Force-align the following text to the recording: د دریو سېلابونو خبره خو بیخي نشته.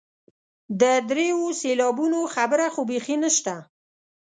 د 0.81 0.83
دریو 1.09 1.43
سېلابونو 1.61 2.19
خبره 2.35 2.65
خو 2.73 2.81
بیخي 2.89 3.15
نشته. 3.23 3.55